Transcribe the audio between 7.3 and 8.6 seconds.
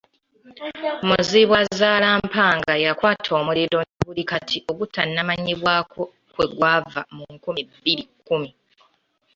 nkumi bbiri kumi.